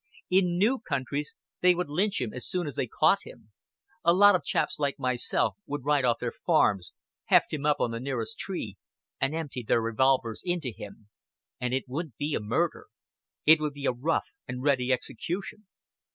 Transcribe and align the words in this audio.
In 0.31 0.57
new 0.57 0.79
countries 0.79 1.35
they 1.59 1.75
would 1.75 1.87
lynch 1.87 2.19
him 2.19 2.33
as 2.33 2.47
soon 2.49 2.65
as 2.65 2.73
they 2.73 2.87
caught 2.87 3.21
him 3.23 3.51
"A 4.03 4.15
lot 4.15 4.33
of 4.33 4.43
chaps 4.43 4.79
like 4.79 4.97
myself 4.97 5.57
would 5.67 5.85
ride 5.85 6.05
off 6.05 6.17
their 6.17 6.31
farms, 6.31 6.91
heft 7.25 7.53
him 7.53 7.67
up 7.67 7.79
on 7.79 7.91
the 7.91 7.99
nearest 7.99 8.39
tree, 8.39 8.77
and 9.19 9.35
empty 9.35 9.61
their 9.61 9.79
revolvers 9.79 10.41
into 10.43 10.71
him. 10.75 11.07
And 11.59 11.71
it 11.71 11.85
wouldn't 11.87 12.17
be 12.17 12.33
a 12.33 12.39
murder: 12.39 12.87
it 13.45 13.59
would 13.61 13.73
be 13.75 13.85
a 13.85 13.91
rough 13.91 14.33
and 14.47 14.63
ready 14.63 14.91
execution. 14.91 15.67